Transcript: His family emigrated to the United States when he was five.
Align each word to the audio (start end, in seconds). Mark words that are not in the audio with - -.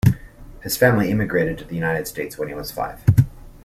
His 0.63 0.77
family 0.77 1.11
emigrated 1.11 1.59
to 1.59 1.63
the 1.63 1.75
United 1.75 2.07
States 2.07 2.35
when 2.35 2.47
he 2.47 2.55
was 2.55 2.71
five. 2.71 3.03